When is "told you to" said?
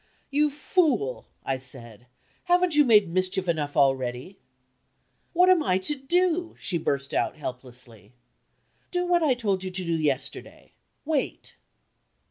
9.35-9.85